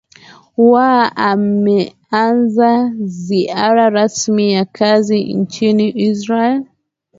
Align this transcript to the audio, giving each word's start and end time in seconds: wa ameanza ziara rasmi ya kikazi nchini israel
wa 0.71 1.15
ameanza 1.15 2.93
ziara 3.05 3.89
rasmi 3.89 4.53
ya 4.53 4.65
kikazi 4.65 5.33
nchini 5.33 5.89
israel 5.89 6.65